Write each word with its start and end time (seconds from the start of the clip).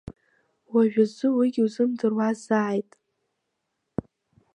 Уажәазы 0.73 1.27
уигь 1.37 1.59
узымдыруазааит! 1.65 2.91